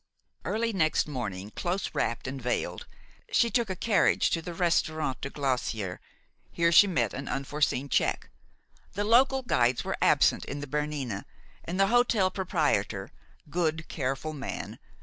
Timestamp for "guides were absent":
9.43-10.43